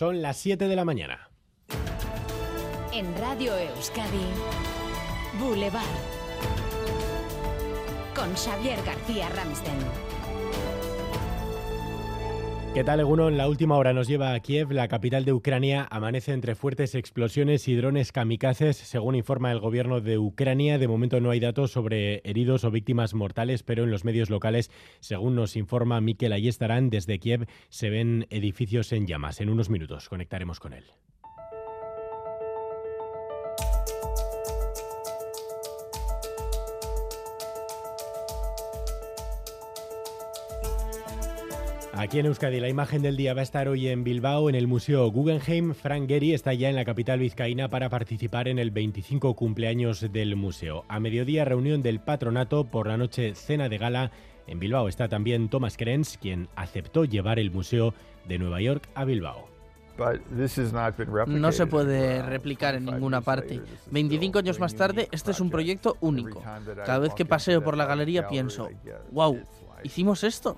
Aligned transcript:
Son 0.00 0.22
las 0.22 0.38
7 0.38 0.66
de 0.66 0.76
la 0.76 0.86
mañana. 0.86 1.28
En 2.90 3.14
Radio 3.18 3.54
Euskadi, 3.54 4.24
Boulevard. 5.38 5.84
Con 8.14 8.34
Xavier 8.34 8.82
García 8.82 9.28
Ramsten. 9.28 10.09
¿Qué 12.72 12.84
tal, 12.84 13.00
En 13.00 13.36
La 13.36 13.48
última 13.48 13.76
hora 13.76 13.92
nos 13.92 14.06
lleva 14.06 14.32
a 14.32 14.38
Kiev, 14.38 14.70
la 14.70 14.86
capital 14.86 15.24
de 15.24 15.32
Ucrania. 15.32 15.88
Amanece 15.90 16.32
entre 16.32 16.54
fuertes 16.54 16.94
explosiones 16.94 17.66
y 17.66 17.74
drones 17.74 18.12
kamikazes, 18.12 18.76
según 18.76 19.16
informa 19.16 19.50
el 19.50 19.58
gobierno 19.58 20.00
de 20.00 20.18
Ucrania. 20.18 20.78
De 20.78 20.86
momento 20.86 21.20
no 21.20 21.30
hay 21.30 21.40
datos 21.40 21.72
sobre 21.72 22.20
heridos 22.24 22.62
o 22.62 22.70
víctimas 22.70 23.12
mortales, 23.12 23.64
pero 23.64 23.82
en 23.82 23.90
los 23.90 24.04
medios 24.04 24.30
locales, 24.30 24.70
según 25.00 25.34
nos 25.34 25.56
informa 25.56 26.00
Mikel 26.00 26.32
Ayestarán, 26.32 26.90
desde 26.90 27.18
Kiev 27.18 27.48
se 27.70 27.90
ven 27.90 28.28
edificios 28.30 28.92
en 28.92 29.08
llamas. 29.08 29.40
En 29.40 29.50
unos 29.50 29.68
minutos 29.68 30.08
conectaremos 30.08 30.60
con 30.60 30.72
él. 30.72 30.84
Aquí 41.92 42.20
en 42.20 42.26
Euskadi, 42.26 42.60
la 42.60 42.68
imagen 42.68 43.02
del 43.02 43.16
día 43.16 43.34
va 43.34 43.40
a 43.40 43.42
estar 43.42 43.66
hoy 43.66 43.88
en 43.88 44.04
Bilbao, 44.04 44.48
en 44.48 44.54
el 44.54 44.68
Museo 44.68 45.10
Guggenheim. 45.10 45.74
Frank 45.74 46.08
Gehry 46.08 46.34
está 46.34 46.54
ya 46.54 46.68
en 46.68 46.76
la 46.76 46.84
capital 46.84 47.18
vizcaína 47.18 47.68
para 47.68 47.88
participar 47.88 48.46
en 48.46 48.60
el 48.60 48.70
25 48.70 49.34
cumpleaños 49.34 50.12
del 50.12 50.36
museo. 50.36 50.84
A 50.88 51.00
mediodía, 51.00 51.44
reunión 51.44 51.82
del 51.82 52.00
patronato, 52.00 52.64
por 52.64 52.86
la 52.86 52.96
noche, 52.96 53.34
cena 53.34 53.68
de 53.68 53.78
gala. 53.78 54.12
En 54.46 54.60
Bilbao 54.60 54.86
está 54.88 55.08
también 55.08 55.48
Thomas 55.48 55.76
Krenz, 55.76 56.16
quien 56.16 56.48
aceptó 56.54 57.04
llevar 57.04 57.40
el 57.40 57.50
museo 57.50 57.92
de 58.28 58.38
Nueva 58.38 58.60
York 58.60 58.88
a 58.94 59.04
Bilbao. 59.04 59.48
No 61.26 61.52
se 61.52 61.66
puede 61.66 62.22
replicar 62.22 62.76
en 62.76 62.84
ninguna 62.84 63.20
parte. 63.20 63.60
25 63.90 64.38
años 64.38 64.60
más 64.60 64.76
tarde, 64.76 65.08
este 65.10 65.32
es 65.32 65.40
un 65.40 65.50
proyecto 65.50 65.96
único. 66.00 66.40
Cada 66.86 67.00
vez 67.00 67.14
que 67.14 67.26
paseo 67.26 67.62
por 67.62 67.76
la 67.76 67.84
galería 67.84 68.28
pienso, 68.28 68.68
wow, 69.10 69.40
¿hicimos 69.82 70.22
esto? 70.22 70.56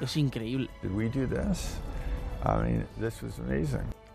Es 0.00 0.16
increíble. 0.16 0.68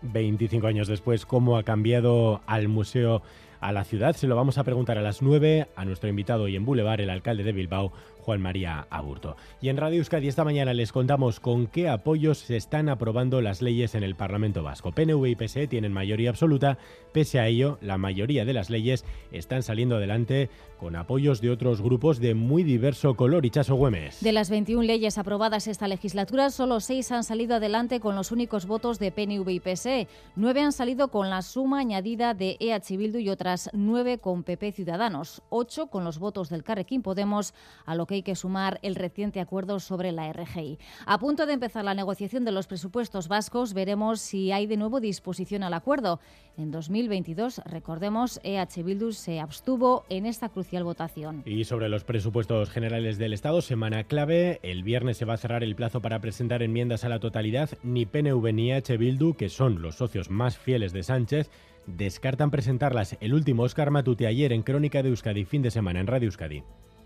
25 0.02 0.66
años 0.66 0.88
después, 0.88 1.26
¿cómo 1.26 1.56
ha 1.56 1.62
cambiado 1.62 2.40
al 2.46 2.68
museo 2.68 3.22
a 3.64 3.72
la 3.72 3.84
ciudad? 3.84 4.14
Se 4.14 4.26
lo 4.26 4.36
vamos 4.36 4.58
a 4.58 4.64
preguntar 4.64 4.98
a 4.98 5.02
las 5.02 5.22
9 5.22 5.68
a 5.74 5.84
nuestro 5.86 6.10
invitado 6.10 6.48
y 6.48 6.56
en 6.56 6.66
Boulevard, 6.66 7.00
el 7.00 7.08
alcalde 7.08 7.44
de 7.44 7.52
Bilbao, 7.52 7.92
Juan 8.20 8.42
María 8.42 8.86
Aburto. 8.90 9.36
Y 9.60 9.70
en 9.70 9.78
Radio 9.78 9.98
Euskadi 9.98 10.28
esta 10.28 10.44
mañana 10.44 10.74
les 10.74 10.92
contamos 10.92 11.40
con 11.40 11.66
qué 11.66 11.88
apoyos 11.88 12.38
se 12.38 12.56
están 12.56 12.88
aprobando 12.88 13.40
las 13.40 13.62
leyes 13.62 13.94
en 13.94 14.02
el 14.02 14.16
Parlamento 14.16 14.62
Vasco. 14.62 14.92
PNV 14.92 15.26
y 15.26 15.34
PSE 15.34 15.66
tienen 15.66 15.92
mayoría 15.92 16.30
absoluta, 16.30 16.78
pese 17.12 17.38
a 17.40 17.46
ello, 17.46 17.78
la 17.80 17.96
mayoría 17.96 18.44
de 18.44 18.52
las 18.52 18.68
leyes 18.68 19.04
están 19.32 19.62
saliendo 19.62 19.96
adelante 19.96 20.50
con 20.78 20.96
apoyos 20.96 21.40
de 21.40 21.50
otros 21.50 21.80
grupos 21.80 22.18
de 22.18 22.34
muy 22.34 22.62
diverso 22.62 23.14
color. 23.14 23.48
Chaso 23.50 23.74
Güemes. 23.74 24.22
De 24.22 24.32
las 24.32 24.50
21 24.50 24.82
leyes 24.82 25.18
aprobadas 25.18 25.66
esta 25.66 25.88
legislatura, 25.88 26.50
solo 26.50 26.80
6 26.80 27.12
han 27.12 27.24
salido 27.24 27.56
adelante 27.56 28.00
con 28.00 28.16
los 28.16 28.32
únicos 28.32 28.66
votos 28.66 28.98
de 28.98 29.10
PNV 29.10 29.48
y 29.50 29.60
PSE. 29.60 30.08
9 30.36 30.60
han 30.60 30.72
salido 30.72 31.08
con 31.08 31.30
la 31.30 31.42
suma 31.42 31.80
añadida 31.80 32.34
de 32.34 32.56
EH 32.58 32.96
Bildu 32.96 33.18
y 33.18 33.28
otras 33.28 33.53
9 33.72 34.18
con 34.18 34.42
PP 34.42 34.72
Ciudadanos. 34.72 35.42
8 35.50 35.86
con 35.86 36.04
los 36.04 36.18
votos 36.18 36.48
del 36.48 36.64
Carrequín 36.64 37.02
Podemos, 37.02 37.54
a 37.86 37.94
lo 37.94 38.06
que 38.06 38.16
hay 38.16 38.22
que 38.22 38.34
sumar 38.34 38.78
el 38.82 38.94
reciente 38.94 39.40
acuerdo 39.40 39.80
sobre 39.80 40.12
la 40.12 40.32
RGI. 40.32 40.78
A 41.06 41.18
punto 41.18 41.46
de 41.46 41.54
empezar 41.54 41.84
la 41.84 41.94
negociación 41.94 42.44
de 42.44 42.52
los 42.52 42.66
presupuestos 42.66 43.28
vascos, 43.28 43.74
veremos 43.74 44.20
si 44.20 44.52
hay 44.52 44.66
de 44.66 44.76
nuevo 44.76 45.00
disposición 45.00 45.62
al 45.62 45.74
acuerdo. 45.74 46.20
En 46.56 46.70
2022, 46.70 47.62
recordemos, 47.64 48.40
EH 48.44 48.82
Bildu 48.82 49.12
se 49.12 49.40
abstuvo 49.40 50.04
en 50.08 50.26
esta 50.26 50.48
crucial 50.48 50.84
votación. 50.84 51.42
Y 51.44 51.64
sobre 51.64 51.88
los 51.88 52.04
presupuestos 52.04 52.70
generales 52.70 53.18
del 53.18 53.32
Estado, 53.32 53.60
semana 53.60 54.04
clave. 54.04 54.60
El 54.62 54.82
viernes 54.82 55.16
se 55.16 55.24
va 55.24 55.34
a 55.34 55.38
cerrar 55.38 55.64
el 55.64 55.74
plazo 55.74 56.00
para 56.00 56.20
presentar 56.20 56.62
enmiendas 56.62 57.04
a 57.04 57.08
la 57.08 57.18
totalidad. 57.18 57.70
Ni 57.82 58.06
PNV 58.06 58.52
ni 58.52 58.72
EH 58.72 58.96
Bildu, 58.96 59.34
que 59.34 59.48
son 59.48 59.82
los 59.82 59.96
socios 59.96 60.30
más 60.30 60.56
fieles 60.56 60.92
de 60.92 61.02
Sánchez, 61.02 61.50
descartan 61.86 62.50
presentarlas. 62.50 63.16
El 63.20 63.34
último 63.34 63.62
Oscar 63.62 63.90
Matute 63.90 64.26
ayer 64.26 64.52
en 64.52 64.62
Crónica 64.62 65.02
de 65.02 65.10
Euskadi, 65.10 65.44
fin 65.44 65.62
de 65.62 65.70
semana 65.70 66.00
en 66.00 66.06
Radio 66.06 66.26
Euskadi 66.26 66.62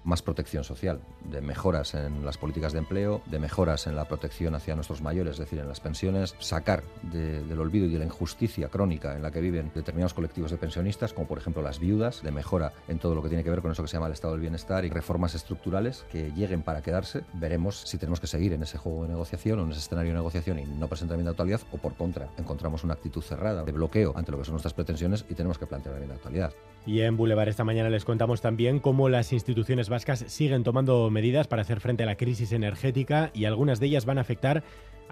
más 0.08 0.22
protección 0.22 0.64
social, 0.64 1.00
de 1.30 1.40
mejoras 1.40 1.94
en 1.94 2.24
las 2.24 2.38
políticas 2.38 2.72
de 2.72 2.80
empleo, 2.80 3.22
de 3.26 3.38
mejoras 3.38 3.86
en 3.86 3.94
la 3.94 4.06
protección 4.06 4.54
hacia 4.54 4.74
nuestros 4.74 5.02
mayores, 5.02 5.34
es 5.34 5.38
decir, 5.38 5.58
en 5.58 5.68
las 5.68 5.80
pensiones, 5.80 6.34
sacar 6.38 6.82
del 7.02 7.60
olvido 7.60 7.86
y 7.86 7.90
de 7.90 7.98
la 7.98 8.06
injusticia 8.06 8.68
crónica 8.68 9.14
en 9.14 9.22
la 9.22 9.30
que 9.30 9.40
viven 9.40 9.70
determinados 9.74 10.14
colectivos 10.14 10.50
de 10.50 10.56
pensionistas, 10.56 11.12
como 11.12 11.28
por 11.28 11.38
ejemplo 11.38 11.62
las 11.62 11.78
viudas, 11.78 12.22
de 12.22 12.32
mejora 12.32 12.72
en 12.88 12.98
todo 12.98 13.14
lo 13.14 13.22
que 13.22 13.28
tiene 13.28 13.44
que 13.44 13.50
ver 13.50 13.60
con 13.60 13.70
eso 13.70 13.82
que 13.82 13.88
se 13.88 13.96
llama 13.96 14.06
el 14.06 14.12
estado 14.12 14.32
del 14.32 14.40
bienestar 14.40 14.84
y 14.84 14.90
reformas 14.90 15.34
estructurales 15.34 16.04
que 16.10 16.32
lleguen 16.32 16.62
para 16.62 16.82
quedarse. 16.82 17.22
Veremos 17.34 17.82
si 17.84 17.98
tenemos 17.98 18.20
que 18.20 18.26
seguir 18.26 18.52
en 18.52 18.62
ese 18.62 18.78
juego 18.78 19.02
de 19.02 19.10
negociación 19.10 19.60
o 19.60 19.64
en 19.64 19.70
ese 19.70 19.80
escenario 19.80 20.12
de 20.12 20.16
negociación 20.16 20.58
y 20.58 20.64
no 20.64 20.88
presentar 20.88 21.14
enmienda 21.14 21.30
de 21.30 21.34
actualidad 21.34 21.60
o 21.72 21.78
por 21.78 21.94
contra 21.94 22.28
encontramos 22.38 22.84
una 22.84 22.94
actitud 22.94 23.22
cerrada 23.22 23.64
de 23.64 23.72
bloqueo 23.72 24.12
ante 24.16 24.32
lo 24.32 24.38
que 24.38 24.44
son 24.44 24.54
nuestras 24.54 24.74
pretensiones 24.74 25.24
y 25.28 25.34
tenemos 25.34 25.58
que 25.58 25.66
plantear 25.66 25.94
una 25.94 26.04
enmienda 26.04 26.14
de 26.14 26.18
actualidad. 26.18 26.52
Y 26.86 27.02
en 27.02 27.16
Boulevard 27.16 27.48
esta 27.48 27.64
mañana 27.64 27.90
les 27.90 28.06
contamos 28.06 28.40
también 28.40 28.80
cómo 28.80 29.08
las 29.10 29.32
instituciones 29.32 29.90
vascas 29.98 30.24
siguen 30.28 30.62
tomando 30.62 31.10
medidas 31.10 31.48
para 31.48 31.62
hacer 31.62 31.80
frente 31.80 32.04
a 32.04 32.06
la 32.06 32.14
crisis 32.14 32.52
energética 32.52 33.32
y 33.34 33.46
algunas 33.46 33.80
de 33.80 33.86
ellas 33.86 34.04
van 34.04 34.18
a 34.18 34.20
afectar 34.20 34.62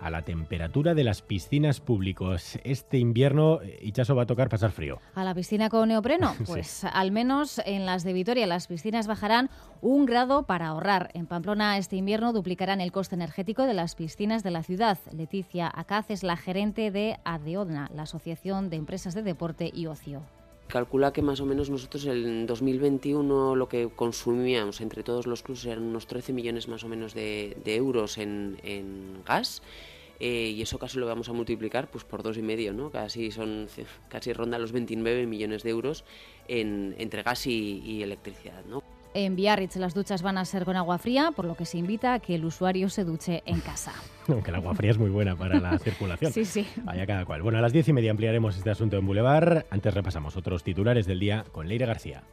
a 0.00 0.10
la 0.10 0.22
temperatura 0.22 0.94
de 0.94 1.02
las 1.02 1.22
piscinas 1.22 1.80
públicos. 1.80 2.56
Este 2.62 2.98
invierno, 2.98 3.58
Ichaso 3.82 4.14
va 4.14 4.22
a 4.22 4.26
tocar 4.26 4.48
pasar 4.48 4.70
frío. 4.70 5.00
¿A 5.16 5.24
la 5.24 5.34
piscina 5.34 5.68
con 5.70 5.88
neopreno? 5.88 6.36
Pues 6.46 6.84
al 6.84 7.10
menos 7.10 7.60
en 7.66 7.84
las 7.84 8.04
de 8.04 8.12
Vitoria 8.12 8.46
las 8.46 8.68
piscinas 8.68 9.08
bajarán 9.08 9.50
un 9.82 10.06
grado 10.06 10.44
para 10.44 10.68
ahorrar. 10.68 11.10
En 11.14 11.26
Pamplona 11.26 11.78
este 11.78 11.96
invierno 11.96 12.32
duplicarán 12.32 12.80
el 12.80 12.92
coste 12.92 13.16
energético 13.16 13.64
de 13.64 13.74
las 13.74 13.96
piscinas 13.96 14.44
de 14.44 14.52
la 14.52 14.62
ciudad. 14.62 14.98
Leticia 15.10 15.68
Acaz 15.74 16.12
es 16.12 16.22
la 16.22 16.36
gerente 16.36 16.92
de 16.92 17.18
ADEODNA, 17.24 17.90
la 17.92 18.02
Asociación 18.02 18.70
de 18.70 18.76
Empresas 18.76 19.16
de 19.16 19.24
Deporte 19.24 19.68
y 19.74 19.86
Ocio. 19.86 20.22
Calcula 20.68 21.12
que 21.12 21.22
más 21.22 21.40
o 21.40 21.46
menos 21.46 21.70
nosotros 21.70 22.04
en 22.06 22.46
2021 22.46 23.54
lo 23.54 23.68
que 23.68 23.88
consumíamos 23.88 24.80
entre 24.80 25.04
todos 25.04 25.26
los 25.26 25.42
clubes 25.42 25.64
eran 25.64 25.84
unos 25.84 26.08
13 26.08 26.32
millones 26.32 26.66
más 26.66 26.82
o 26.82 26.88
menos 26.88 27.14
de, 27.14 27.56
euros 27.66 28.18
en, 28.18 28.58
gas. 29.24 29.62
Eh, 30.18 30.54
y 30.56 30.62
eso 30.62 30.78
casi 30.78 30.98
lo 30.98 31.06
vamos 31.06 31.28
a 31.28 31.32
multiplicar 31.34 31.90
pues 31.90 32.04
por 32.04 32.22
dos 32.22 32.38
y 32.38 32.42
medio, 32.42 32.72
¿no? 32.72 32.90
Casi 32.90 33.30
son 33.30 33.68
casi 34.08 34.32
ronda 34.32 34.58
los 34.58 34.72
29 34.72 35.26
millones 35.26 35.62
de 35.62 35.70
euros 35.70 36.04
en, 36.48 36.94
entre 36.98 37.22
gas 37.22 37.46
y, 37.46 37.82
y 37.84 38.02
electricidad, 38.02 38.64
¿no? 38.64 38.82
En 39.18 39.34
Biarritz 39.34 39.76
las 39.76 39.94
duchas 39.94 40.20
van 40.20 40.36
a 40.36 40.44
ser 40.44 40.66
con 40.66 40.76
agua 40.76 40.98
fría, 40.98 41.32
por 41.34 41.46
lo 41.46 41.54
que 41.54 41.64
se 41.64 41.78
invita 41.78 42.12
a 42.12 42.18
que 42.18 42.34
el 42.34 42.44
usuario 42.44 42.90
se 42.90 43.02
duche 43.02 43.42
en 43.46 43.60
casa. 43.60 43.94
Aunque 44.28 44.50
el 44.50 44.56
agua 44.56 44.74
fría 44.74 44.90
es 44.90 44.98
muy 44.98 45.08
buena 45.08 45.34
para 45.34 45.58
la 45.58 45.78
circulación. 45.78 46.34
sí, 46.34 46.44
sí. 46.44 46.68
Vaya 46.84 47.06
cada 47.06 47.24
cual. 47.24 47.40
Bueno, 47.40 47.56
a 47.56 47.62
las 47.62 47.72
diez 47.72 47.88
y 47.88 47.94
media 47.94 48.10
ampliaremos 48.10 48.58
este 48.58 48.68
asunto 48.68 48.98
en 48.98 49.06
Boulevard. 49.06 49.64
Antes 49.70 49.94
repasamos 49.94 50.36
otros 50.36 50.62
titulares 50.62 51.06
del 51.06 51.18
día 51.18 51.46
con 51.50 51.66
Leire 51.66 51.86
García. 51.86 52.24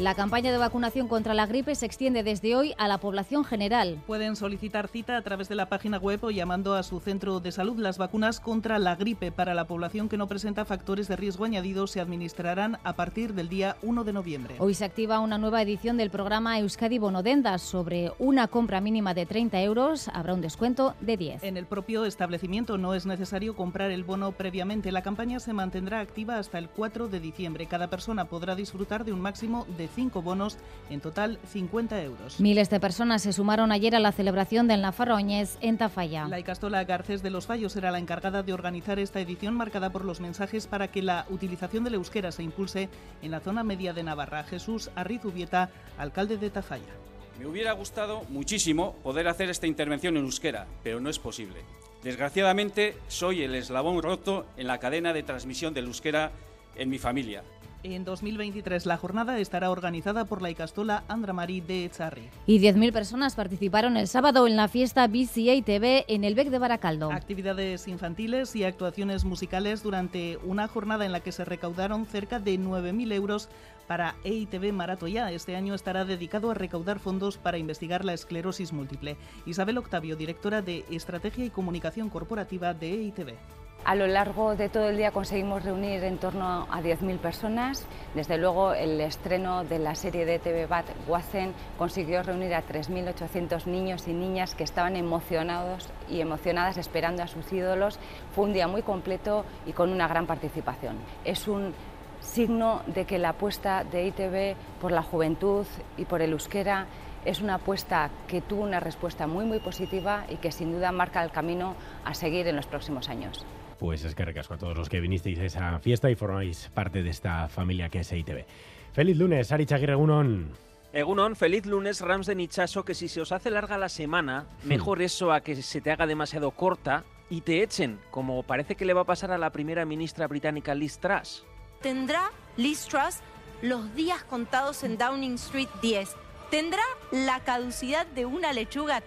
La 0.00 0.14
campaña 0.14 0.50
de 0.50 0.56
vacunación 0.56 1.08
contra 1.08 1.34
la 1.34 1.44
gripe 1.44 1.74
se 1.74 1.84
extiende 1.84 2.22
desde 2.22 2.56
hoy 2.56 2.72
a 2.78 2.88
la 2.88 2.96
población 2.96 3.44
general. 3.44 4.02
Pueden 4.06 4.34
solicitar 4.34 4.88
cita 4.88 5.18
a 5.18 5.20
través 5.20 5.50
de 5.50 5.54
la 5.54 5.68
página 5.68 5.98
web 5.98 6.24
o 6.24 6.30
llamando 6.30 6.72
a 6.72 6.82
su 6.82 7.00
centro 7.00 7.38
de 7.38 7.52
salud. 7.52 7.78
Las 7.78 7.98
vacunas 7.98 8.40
contra 8.40 8.78
la 8.78 8.96
gripe 8.96 9.30
para 9.30 9.52
la 9.52 9.66
población 9.66 10.08
que 10.08 10.16
no 10.16 10.26
presenta 10.26 10.64
factores 10.64 11.06
de 11.06 11.16
riesgo 11.16 11.44
añadidos 11.44 11.90
se 11.90 12.00
administrarán 12.00 12.78
a 12.82 12.94
partir 12.94 13.34
del 13.34 13.50
día 13.50 13.76
1 13.82 14.04
de 14.04 14.12
noviembre. 14.14 14.54
Hoy 14.58 14.72
se 14.72 14.86
activa 14.86 15.20
una 15.20 15.36
nueva 15.36 15.60
edición 15.60 15.98
del 15.98 16.08
programa 16.08 16.58
Euskadi 16.58 16.98
Bonodendas. 16.98 17.60
Sobre 17.60 18.10
una 18.18 18.48
compra 18.48 18.80
mínima 18.80 19.12
de 19.12 19.26
30 19.26 19.60
euros 19.60 20.08
habrá 20.08 20.32
un 20.32 20.40
descuento 20.40 20.94
de 21.02 21.18
10. 21.18 21.44
En 21.44 21.58
el 21.58 21.66
propio 21.66 22.06
establecimiento 22.06 22.78
no 22.78 22.94
es 22.94 23.04
necesario 23.04 23.54
comprar 23.54 23.90
el 23.90 24.04
bono 24.04 24.32
previamente. 24.32 24.92
La 24.92 25.02
campaña 25.02 25.40
se 25.40 25.52
mantendrá 25.52 26.00
activa 26.00 26.38
hasta 26.38 26.56
el 26.56 26.70
4 26.70 27.08
de 27.08 27.20
diciembre. 27.20 27.66
Cada 27.66 27.90
persona 27.90 28.24
podrá 28.24 28.54
disfrutar 28.54 29.04
de 29.04 29.12
un 29.12 29.20
máximo 29.20 29.66
de 29.76 29.89
cinco 29.90 30.22
bonos, 30.22 30.58
en 30.88 31.00
total 31.00 31.38
50 31.46 32.02
euros. 32.02 32.40
Miles 32.40 32.70
de 32.70 32.80
personas 32.80 33.22
se 33.22 33.32
sumaron 33.32 33.72
ayer 33.72 33.94
a 33.94 34.00
la 34.00 34.12
celebración 34.12 34.68
del 34.68 34.82
Nafarroñez 34.82 35.58
en 35.60 35.78
Tafalla. 35.78 36.28
La 36.28 36.40
Icastola 36.40 36.84
Garcés 36.84 37.22
de 37.22 37.30
los 37.30 37.46
Fallos 37.46 37.76
era 37.76 37.90
la 37.90 37.98
encargada 37.98 38.42
de 38.42 38.52
organizar 38.52 38.98
esta 38.98 39.20
edición 39.20 39.54
marcada 39.54 39.90
por 39.90 40.04
los 40.04 40.20
mensajes 40.20 40.66
para 40.66 40.88
que 40.88 41.02
la 41.02 41.26
utilización 41.30 41.84
del 41.84 41.94
euskera 41.94 42.32
se 42.32 42.42
impulse 42.42 42.88
en 43.22 43.30
la 43.30 43.40
zona 43.40 43.62
media 43.62 43.92
de 43.92 44.02
Navarra. 44.02 44.44
Jesús 44.44 44.90
Arrizubieta, 44.94 45.70
alcalde 45.98 46.36
de 46.36 46.50
Tafalla. 46.50 46.94
Me 47.38 47.46
hubiera 47.46 47.72
gustado 47.72 48.22
muchísimo 48.28 48.96
poder 49.02 49.26
hacer 49.26 49.48
esta 49.48 49.66
intervención 49.66 50.16
en 50.16 50.24
euskera, 50.24 50.66
pero 50.82 51.00
no 51.00 51.08
es 51.08 51.18
posible. 51.18 51.60
Desgraciadamente, 52.02 52.96
soy 53.08 53.42
el 53.42 53.54
eslabón 53.54 54.02
roto 54.02 54.46
en 54.56 54.66
la 54.66 54.78
cadena 54.78 55.12
de 55.12 55.22
transmisión 55.22 55.74
del 55.74 55.86
euskera 55.86 56.32
en 56.76 56.88
mi 56.90 56.98
familia. 56.98 57.42
En 57.82 58.04
2023 58.04 58.84
la 58.84 58.98
jornada 58.98 59.38
estará 59.38 59.70
organizada 59.70 60.26
por 60.26 60.42
la 60.42 60.50
Icastola 60.50 61.02
Andra 61.08 61.32
Marí 61.32 61.62
de 61.62 61.86
Echarri. 61.86 62.28
Y 62.46 62.60
10.000 62.60 62.92
personas 62.92 63.34
participaron 63.34 63.96
el 63.96 64.06
sábado 64.06 64.46
en 64.46 64.56
la 64.56 64.68
fiesta 64.68 65.06
BCA 65.06 65.64
TV 65.64 66.04
en 66.08 66.24
el 66.24 66.34
BEC 66.34 66.50
de 66.50 66.58
Baracaldo. 66.58 67.10
Actividades 67.10 67.88
infantiles 67.88 68.54
y 68.54 68.64
actuaciones 68.64 69.24
musicales 69.24 69.82
durante 69.82 70.36
una 70.44 70.68
jornada 70.68 71.06
en 71.06 71.12
la 71.12 71.20
que 71.20 71.32
se 71.32 71.46
recaudaron 71.46 72.04
cerca 72.04 72.38
de 72.38 72.58
9.000 72.58 73.12
euros 73.14 73.48
para 73.86 74.14
EITB 74.24 74.72
Maratoya. 74.72 75.32
Este 75.32 75.56
año 75.56 75.74
estará 75.74 76.04
dedicado 76.04 76.50
a 76.50 76.54
recaudar 76.54 76.98
fondos 76.98 77.38
para 77.38 77.56
investigar 77.56 78.04
la 78.04 78.12
esclerosis 78.12 78.74
múltiple. 78.74 79.16
Isabel 79.46 79.78
Octavio, 79.78 80.16
directora 80.16 80.60
de 80.60 80.84
Estrategia 80.90 81.46
y 81.46 81.50
Comunicación 81.50 82.10
Corporativa 82.10 82.74
de 82.74 82.92
EITB. 82.92 83.34
A 83.82 83.94
lo 83.94 84.06
largo 84.06 84.56
de 84.56 84.68
todo 84.68 84.90
el 84.90 84.98
día 84.98 85.10
conseguimos 85.10 85.64
reunir 85.64 86.04
en 86.04 86.18
torno 86.18 86.66
a 86.70 86.82
10.000 86.82 87.18
personas. 87.18 87.86
Desde 88.14 88.36
luego, 88.36 88.74
el 88.74 89.00
estreno 89.00 89.64
de 89.64 89.78
la 89.78 89.94
serie 89.94 90.26
de 90.26 90.38
TV 90.38 90.66
BAT 90.66 90.84
Wazen 91.08 91.54
consiguió 91.78 92.22
reunir 92.22 92.54
a 92.54 92.62
3.800 92.62 93.64
niños 93.64 94.06
y 94.06 94.12
niñas 94.12 94.54
que 94.54 94.64
estaban 94.64 94.96
emocionados 94.96 95.88
y 96.10 96.20
emocionadas 96.20 96.76
esperando 96.76 97.22
a 97.22 97.26
sus 97.26 97.50
ídolos. 97.52 97.98
Fue 98.34 98.44
un 98.44 98.52
día 98.52 98.68
muy 98.68 98.82
completo 98.82 99.46
y 99.64 99.72
con 99.72 99.90
una 99.90 100.06
gran 100.06 100.26
participación. 100.26 100.96
Es 101.24 101.48
un 101.48 101.72
signo 102.20 102.82
de 102.86 103.06
que 103.06 103.18
la 103.18 103.30
apuesta 103.30 103.82
de 103.82 104.06
ITV 104.08 104.56
por 104.78 104.92
la 104.92 105.02
juventud 105.02 105.66
y 105.96 106.04
por 106.04 106.20
el 106.20 106.32
euskera 106.32 106.86
es 107.24 107.40
una 107.40 107.54
apuesta 107.54 108.10
que 108.28 108.42
tuvo 108.42 108.62
una 108.62 108.78
respuesta 108.78 109.26
muy 109.26 109.46
muy 109.46 109.58
positiva 109.58 110.24
y 110.28 110.36
que 110.36 110.52
sin 110.52 110.70
duda 110.70 110.92
marca 110.92 111.24
el 111.24 111.30
camino 111.30 111.74
a 112.04 112.12
seguir 112.12 112.46
en 112.46 112.56
los 112.56 112.66
próximos 112.66 113.08
años. 113.08 113.44
Pues 113.80 114.04
es 114.04 114.14
que 114.14 114.26
recasco 114.26 114.52
a 114.52 114.58
todos 114.58 114.76
los 114.76 114.90
que 114.90 115.00
vinisteis 115.00 115.38
a 115.38 115.44
esa 115.46 115.78
fiesta 115.78 116.10
y 116.10 116.14
formáis 116.14 116.70
parte 116.74 117.02
de 117.02 117.08
esta 117.08 117.48
familia 117.48 117.88
que 117.88 118.00
es 118.00 118.12
ITV. 118.12 118.44
Feliz 118.92 119.16
lunes, 119.16 119.50
Ari 119.52 119.66
Aguirre 119.70 119.94
Egunon. 119.94 120.50
Egunon, 120.92 121.34
feliz 121.34 121.64
lunes, 121.64 122.02
Rams 122.02 122.26
de 122.26 122.34
Nichaso, 122.34 122.84
que 122.84 122.94
si 122.94 123.08
se 123.08 123.22
os 123.22 123.32
hace 123.32 123.50
larga 123.50 123.78
la 123.78 123.88
semana, 123.88 124.46
hmm. 124.62 124.68
mejor 124.68 125.00
eso 125.00 125.32
a 125.32 125.40
que 125.40 125.56
se 125.62 125.80
te 125.80 125.90
haga 125.90 126.06
demasiado 126.06 126.50
corta 126.50 127.04
y 127.30 127.40
te 127.40 127.62
echen, 127.62 127.98
como 128.10 128.42
parece 128.42 128.74
que 128.74 128.84
le 128.84 128.92
va 128.92 129.00
a 129.00 129.06
pasar 129.06 129.32
a 129.32 129.38
la 129.38 129.50
primera 129.50 129.86
ministra 129.86 130.28
británica 130.28 130.74
Liz 130.74 130.98
Truss. 130.98 131.46
Tendrá 131.80 132.30
Liz 132.58 132.84
Truss 132.84 133.20
los 133.62 133.94
días 133.94 134.22
contados 134.24 134.84
en 134.84 134.98
Downing 134.98 135.36
Street 135.36 135.70
10. 135.80 136.10
Tendrá 136.50 136.82
la 137.12 137.40
caducidad 137.40 138.06
de 138.08 138.26
una 138.26 138.52
lechuga 138.52 139.02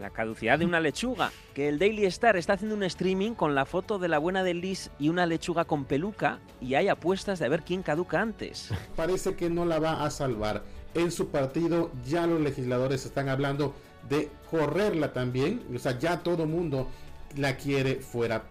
la 0.00 0.10
caducidad 0.10 0.58
de 0.58 0.64
una 0.64 0.80
lechuga, 0.80 1.32
que 1.54 1.68
el 1.68 1.78
Daily 1.78 2.04
Star 2.06 2.36
está 2.36 2.54
haciendo 2.54 2.76
un 2.76 2.82
streaming 2.82 3.32
con 3.32 3.54
la 3.54 3.64
foto 3.64 3.98
de 3.98 4.08
la 4.08 4.18
buena 4.18 4.42
de 4.42 4.54
Liz 4.54 4.90
y 4.98 5.08
una 5.08 5.26
lechuga 5.26 5.64
con 5.64 5.84
peluca 5.84 6.38
y 6.60 6.74
hay 6.74 6.88
apuestas 6.88 7.38
de 7.38 7.48
ver 7.48 7.62
quién 7.62 7.82
caduca 7.82 8.20
antes. 8.20 8.70
Parece 8.96 9.34
que 9.34 9.50
no 9.50 9.64
la 9.64 9.78
va 9.78 10.04
a 10.04 10.10
salvar. 10.10 10.62
En 10.94 11.10
su 11.10 11.28
partido 11.28 11.90
ya 12.06 12.26
los 12.26 12.40
legisladores 12.40 13.04
están 13.04 13.28
hablando 13.28 13.74
de 14.08 14.30
correrla 14.50 15.12
también, 15.12 15.62
o 15.74 15.78
sea, 15.78 15.98
ya 15.98 16.22
todo 16.22 16.46
mundo 16.46 16.88
la 17.36 17.56
quiere 17.56 17.96
fuera. 17.96 18.44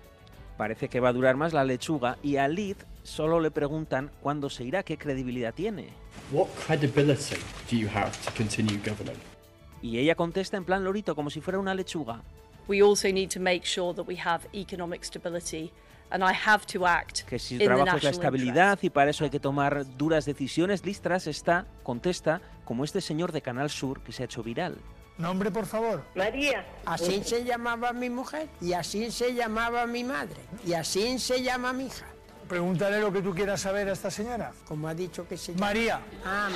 Parece 0.57 0.87
que 0.89 0.99
va 0.99 1.09
a 1.09 1.13
durar 1.13 1.35
más 1.35 1.53
la 1.53 1.63
lechuga 1.63 2.17
y 2.23 2.37
a 2.37 2.47
Liz 2.47 2.77
solo 3.03 3.39
le 3.39 3.51
preguntan 3.51 4.11
cuándo 4.21 4.49
se 4.49 4.63
irá, 4.63 4.83
qué 4.83 4.97
credibilidad 4.97 5.53
tiene. 5.53 5.89
What 6.31 6.47
credibility 6.65 7.35
do 7.69 7.77
you 7.77 7.89
have 7.89 8.11
to 8.25 8.31
continue 8.35 8.77
governing? 8.77 9.34
Y 9.81 9.99
ella 9.99 10.15
contesta 10.15 10.57
en 10.57 10.65
plan 10.65 10.83
lorito, 10.83 11.15
como 11.15 11.29
si 11.29 11.41
fuera 11.41 11.59
una 11.59 11.73
lechuga. 11.75 12.21
We 12.67 12.81
also 12.81 13.07
need 13.09 13.29
to 13.29 13.39
make 13.39 13.65
sure 13.65 13.93
that 13.93 14.07
we 14.07 14.17
have 14.17 14.47
economic 14.53 15.03
stability 15.03 15.71
and 16.09 16.23
I 16.23 16.33
have 16.33 16.65
to 16.67 16.85
act 16.87 17.23
que 17.23 17.39
si 17.39 17.55
el 17.55 17.63
trabajo 17.63 17.97
es 17.97 18.03
la 18.03 18.09
estabilidad 18.09 18.79
y 18.81 18.89
para 18.89 19.11
eso 19.11 19.23
hay 19.23 19.29
que 19.29 19.39
tomar 19.39 19.85
duras 19.97 20.25
decisiones, 20.25 20.85
Listras 20.85 21.27
está, 21.27 21.65
contesta, 21.83 22.41
como 22.63 22.83
este 22.83 23.01
señor 23.01 23.31
de 23.31 23.41
Canal 23.41 23.69
Sur 23.69 24.01
que 24.01 24.11
se 24.11 24.23
ha 24.23 24.25
hecho 24.25 24.41
viral. 24.43 24.77
Nombre, 25.17 25.49
por 25.49 25.65
favor. 25.65 26.03
María. 26.15 26.65
Así 26.85 27.23
se 27.23 27.43
llamaba 27.43 27.93
mi 27.93 28.09
mujer 28.09 28.49
y 28.59 28.73
así 28.73 29.11
se 29.11 29.33
llamaba 29.33 29.85
mi 29.87 30.03
madre 30.03 30.41
y 30.65 30.73
así 30.73 31.19
se 31.19 31.41
llama 31.41 31.71
mi 31.71 31.85
hija. 31.85 32.05
Pregúntale 32.47 32.99
lo 32.99 33.11
que 33.11 33.21
tú 33.21 33.33
quieras 33.33 33.61
saber 33.61 33.89
a 33.89 33.93
esta 33.93 34.11
señora. 34.11 34.51
Como 34.67 34.87
ha 34.87 34.93
dicho 34.93 35.27
que 35.27 35.35
se 35.35 35.53
llama. 35.53 35.65
María. 35.67 35.99
Ah, 36.23 36.49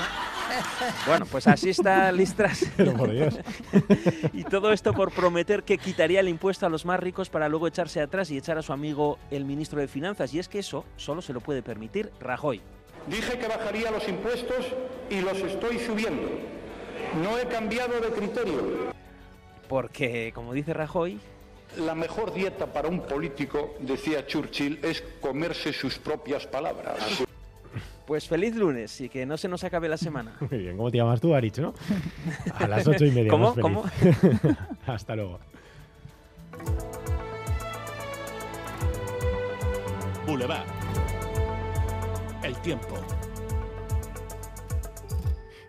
bueno, 1.08 1.26
pues 1.26 1.48
así 1.48 1.70
está 1.70 2.12
Listras. 2.12 2.66
Pero 2.78 2.94
por 2.94 3.12
Dios. 3.12 3.40
y 4.34 4.44
todo 4.44 4.72
esto 4.72 4.94
por 4.94 5.12
prometer 5.12 5.64
que 5.64 5.80
quitaría 5.80 6.20
el 6.20 6.30
impuesto 6.30 6.68
a 6.68 6.70
los 6.70 6.86
más 6.86 7.00
ricos 7.00 7.30
para 7.30 7.50
luego 7.50 7.68
echarse 7.68 8.02
atrás 8.02 8.30
y 8.30 8.38
echar 8.38 8.58
a 8.60 8.62
su 8.62 8.72
amigo 8.72 9.18
el 9.32 9.46
ministro 9.46 9.80
de 9.80 9.88
Finanzas. 9.88 10.32
Y 10.34 10.40
es 10.40 10.48
que 10.48 10.60
eso 10.60 10.86
solo 10.96 11.24
se 11.24 11.34
lo 11.34 11.42
puede 11.42 11.64
permitir 11.64 12.12
Rajoy. 12.20 12.62
Dije 13.08 13.40
que 13.40 13.48
bajaría 13.48 13.90
los 13.90 14.08
impuestos 14.08 14.68
y 15.10 15.22
los 15.22 15.38
estoy 15.38 15.80
subiendo. 15.80 16.30
No 17.24 17.40
he 17.40 17.48
cambiado 17.48 18.00
de 18.00 18.10
criterio. 18.10 18.92
Porque, 19.68 20.32
como 20.36 20.54
dice 20.54 20.74
Rajoy, 20.74 21.20
la 21.78 21.96
mejor 21.96 22.34
dieta 22.34 22.66
para 22.68 22.88
un 22.88 23.02
político, 23.02 23.76
decía 23.80 24.26
Churchill, 24.26 24.80
es 24.84 25.04
comerse 25.22 25.74
sus 25.74 25.98
propias 25.98 26.46
palabras. 26.48 26.98
Pues 28.06 28.28
feliz 28.28 28.56
lunes 28.56 29.02
y 29.02 29.10
que 29.10 29.26
no 29.26 29.38
se 29.38 29.48
nos 29.48 29.64
acabe 29.64 29.88
la 29.88 29.98
semana. 29.98 30.36
Muy 30.50 30.60
bien, 30.60 30.78
¿cómo 30.78 30.90
te 30.90 30.98
llamas 30.98 31.22
tú, 31.22 31.36
Arich, 31.36 31.60
no? 31.60 31.74
A 32.56 32.68
las 32.68 32.88
ocho 32.88 33.06
y 33.06 33.12
media. 33.12 33.30
¿Cómo? 33.30 33.54
¿Cómo? 33.56 33.84
Hasta 34.88 35.16
luego. 35.16 35.40
Boulevard. 40.26 40.66
El 42.44 42.56
tiempo. 42.62 42.96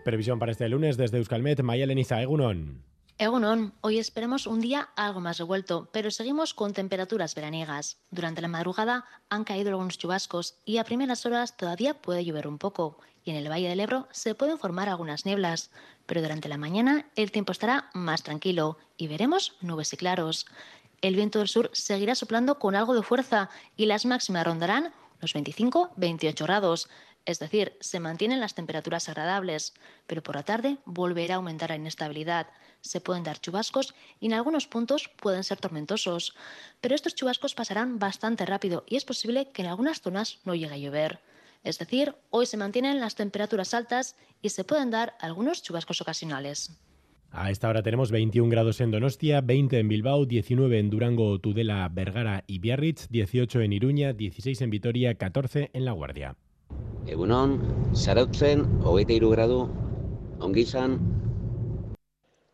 Previsión 0.04 0.38
para 0.38 0.52
este 0.52 0.66
lunes 0.68 0.96
desde 0.96 1.18
Euskalmet, 1.18 1.62
Maya 1.62 1.84
Leniza, 1.84 2.22
Egunon. 2.22 2.89
Egunon, 3.20 3.74
hoy 3.82 3.98
esperamos 3.98 4.46
un 4.46 4.62
día 4.62 4.88
algo 4.96 5.20
más 5.20 5.36
revuelto, 5.36 5.90
pero 5.92 6.10
seguimos 6.10 6.54
con 6.54 6.72
temperaturas 6.72 7.34
veraniegas. 7.34 7.98
Durante 8.10 8.40
la 8.40 8.48
madrugada 8.48 9.04
han 9.28 9.44
caído 9.44 9.68
algunos 9.68 9.98
chubascos 9.98 10.54
y 10.64 10.78
a 10.78 10.84
primeras 10.84 11.26
horas 11.26 11.54
todavía 11.54 12.00
puede 12.00 12.24
llover 12.24 12.48
un 12.48 12.56
poco. 12.56 12.98
Y 13.22 13.32
en 13.32 13.36
el 13.36 13.50
Valle 13.50 13.68
del 13.68 13.80
Ebro 13.80 14.08
se 14.10 14.34
pueden 14.34 14.58
formar 14.58 14.88
algunas 14.88 15.26
nieblas, 15.26 15.70
pero 16.06 16.22
durante 16.22 16.48
la 16.48 16.56
mañana 16.56 17.10
el 17.14 17.30
tiempo 17.30 17.52
estará 17.52 17.90
más 17.92 18.22
tranquilo 18.22 18.78
y 18.96 19.06
veremos 19.06 19.52
nubes 19.60 19.92
y 19.92 19.98
claros. 19.98 20.46
El 21.02 21.14
viento 21.14 21.40
del 21.40 21.48
sur 21.48 21.68
seguirá 21.74 22.14
soplando 22.14 22.58
con 22.58 22.74
algo 22.74 22.94
de 22.94 23.02
fuerza 23.02 23.50
y 23.76 23.84
las 23.84 24.06
máximas 24.06 24.46
rondarán 24.46 24.94
los 25.20 25.34
25-28 25.34 26.42
grados. 26.44 26.88
Es 27.26 27.38
decir, 27.38 27.76
se 27.80 28.00
mantienen 28.00 28.40
las 28.40 28.54
temperaturas 28.54 29.08
agradables, 29.08 29.74
pero 30.06 30.22
por 30.22 30.36
la 30.36 30.42
tarde 30.42 30.78
volverá 30.84 31.34
a 31.34 31.36
aumentar 31.36 31.70
la 31.70 31.76
inestabilidad 31.76 32.48
se 32.80 33.00
pueden 33.00 33.22
dar 33.22 33.40
chubascos 33.40 33.94
y 34.20 34.26
en 34.26 34.34
algunos 34.34 34.66
puntos 34.66 35.10
pueden 35.16 35.44
ser 35.44 35.58
tormentosos, 35.58 36.34
pero 36.80 36.94
estos 36.94 37.14
chubascos 37.14 37.54
pasarán 37.54 37.98
bastante 37.98 38.46
rápido 38.46 38.84
y 38.86 38.96
es 38.96 39.04
posible 39.04 39.48
que 39.52 39.62
en 39.62 39.68
algunas 39.68 40.00
zonas 40.00 40.40
no 40.44 40.54
llegue 40.54 40.74
a 40.74 40.78
llover. 40.78 41.20
Es 41.62 41.78
decir, 41.78 42.14
hoy 42.30 42.46
se 42.46 42.56
mantienen 42.56 43.00
las 43.00 43.16
temperaturas 43.16 43.74
altas 43.74 44.16
y 44.40 44.48
se 44.48 44.64
pueden 44.64 44.90
dar 44.90 45.14
algunos 45.20 45.62
chubascos 45.62 46.00
ocasionales. 46.00 46.80
A 47.32 47.50
esta 47.50 47.68
hora 47.68 47.82
tenemos 47.82 48.10
21 48.10 48.50
grados 48.50 48.80
en 48.80 48.90
Donostia, 48.90 49.40
20 49.40 49.78
en 49.78 49.88
Bilbao, 49.88 50.24
19 50.24 50.78
en 50.78 50.90
Durango, 50.90 51.38
Tudela, 51.38 51.88
Vergara 51.88 52.42
y 52.48 52.58
Biarritz, 52.58 53.08
18 53.08 53.60
en 53.60 53.72
Iruña, 53.72 54.12
16 54.12 54.62
en 54.62 54.70
Vitoria, 54.70 55.14
14 55.14 55.70
en 55.72 55.84
La 55.84 55.92
Guardia. 55.92 56.36
Egunon, 57.06 57.58
Sarautzen, 57.94 58.66
hogeita 58.84 59.14
grado, 59.30 59.68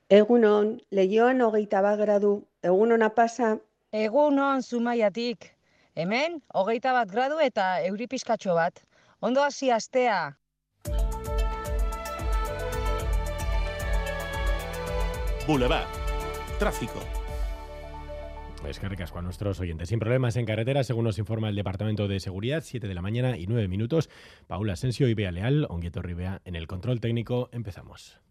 Egunon, 0.08 0.80
lehioan 0.90 1.40
hogeita 1.40 1.82
bat 1.82 1.98
gradu, 1.98 2.46
egunona 2.62 3.08
pasa? 3.10 3.58
Egunon, 3.92 4.62
zumaiatik. 4.62 5.52
Hemen, 5.96 6.40
hogeita 6.54 6.92
bat 6.92 7.10
gradu 7.10 7.38
eta 7.40 7.80
euripiskatxo 7.82 8.54
bat. 8.54 8.82
Ondo 9.20 9.42
hasi 9.42 9.70
astea. 9.70 10.36
Boulevard. 15.46 15.88
Tráfico. 16.58 17.25
Es 18.64 18.80
que 18.80 18.88
recasco 18.88 19.18
a 19.18 19.22
nuestros 19.22 19.60
oyentes. 19.60 19.90
Sin 19.90 19.98
problemas 19.98 20.36
en 20.36 20.44
carretera, 20.44 20.82
según 20.82 21.04
nos 21.04 21.18
informa 21.18 21.48
el 21.48 21.54
Departamento 21.54 22.08
de 22.08 22.18
Seguridad, 22.20 22.62
7 22.64 22.88
de 22.88 22.94
la 22.94 23.02
mañana 23.02 23.36
y 23.36 23.46
9 23.46 23.68
minutos. 23.68 24.10
Paula 24.48 24.72
Asensio 24.72 25.08
y 25.08 25.14
Bea 25.14 25.30
Leal, 25.30 25.66
Onguieto 25.68 26.02
Ribea 26.02 26.40
en 26.44 26.56
el 26.56 26.66
control 26.66 27.00
técnico. 27.00 27.48
Empezamos. 27.52 28.18